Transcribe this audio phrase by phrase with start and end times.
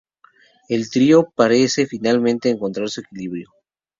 [0.67, 3.49] El trío parece finalmente encontrar su equilibrio.